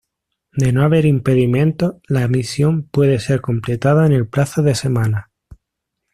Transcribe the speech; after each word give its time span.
De 0.51 0.73
no 0.73 0.81
haber 0.81 1.05
impedimentos 1.05 1.97
la 2.07 2.27
misión 2.27 2.87
puede 2.89 3.19
ser 3.19 3.39
completada 3.39 4.07
en 4.07 4.13
el 4.13 4.27
plazo 4.27 4.63
de 4.63 4.73
semanas. 4.73 5.25